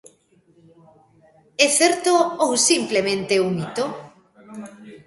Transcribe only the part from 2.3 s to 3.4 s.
ou simplemente